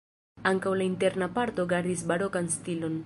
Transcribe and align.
Ankaŭ 0.51 0.71
la 0.79 0.87
interna 0.91 1.27
parto 1.35 1.67
gardis 1.75 2.03
barokan 2.13 2.51
stilon. 2.57 2.99